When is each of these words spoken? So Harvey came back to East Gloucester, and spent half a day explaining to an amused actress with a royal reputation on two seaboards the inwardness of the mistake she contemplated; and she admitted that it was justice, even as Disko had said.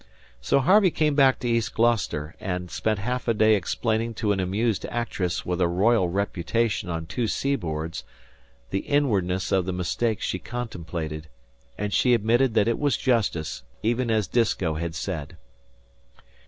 So 0.41 0.61
Harvey 0.61 0.89
came 0.89 1.13
back 1.13 1.37
to 1.41 1.47
East 1.47 1.75
Gloucester, 1.75 2.33
and 2.39 2.71
spent 2.71 2.97
half 2.97 3.27
a 3.27 3.35
day 3.35 3.53
explaining 3.53 4.15
to 4.15 4.31
an 4.31 4.39
amused 4.39 4.83
actress 4.87 5.45
with 5.45 5.61
a 5.61 5.67
royal 5.67 6.09
reputation 6.09 6.89
on 6.89 7.05
two 7.05 7.27
seaboards 7.27 8.03
the 8.71 8.79
inwardness 8.79 9.51
of 9.51 9.65
the 9.67 9.71
mistake 9.71 10.19
she 10.19 10.39
contemplated; 10.39 11.27
and 11.77 11.93
she 11.93 12.15
admitted 12.15 12.55
that 12.55 12.67
it 12.67 12.79
was 12.79 12.97
justice, 12.97 13.61
even 13.83 14.09
as 14.09 14.27
Disko 14.27 14.73
had 14.79 14.95
said. 14.95 15.37